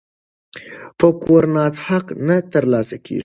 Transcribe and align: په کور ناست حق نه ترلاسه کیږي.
په 0.99 1.07
کور 1.23 1.43
ناست 1.55 1.77
حق 1.85 2.05
نه 2.27 2.35
ترلاسه 2.53 2.97
کیږي. 3.05 3.19